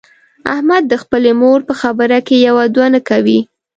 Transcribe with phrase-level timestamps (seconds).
[0.53, 3.39] احمد د خپلې مور په خبره کې یو دوه نه کوي.